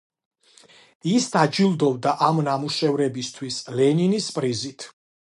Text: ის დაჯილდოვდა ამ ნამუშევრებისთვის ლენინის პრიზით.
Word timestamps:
ის 1.09 1.25
დაჯილდოვდა 1.33 2.13
ამ 2.27 2.39
ნამუშევრებისთვის 2.47 3.59
ლენინის 3.81 4.31
პრიზით. 4.39 4.87